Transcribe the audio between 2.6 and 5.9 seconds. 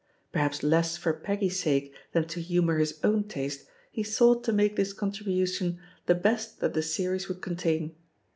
his own taste, he sought to make this contribution